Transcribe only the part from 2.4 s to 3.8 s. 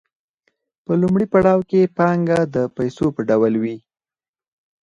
د پیسو په ډول وي